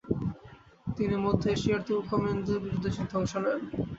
তিনি 0.87 1.15
মধ্য 1.25 1.43
এশিয়ার 1.49 1.85
তুর্কমেনদের 1.87 2.57
বিরুদ্ধে 2.63 2.89
যুদ্ধে 2.95 3.15
অংশ 3.15 3.33
নেন। 3.43 3.59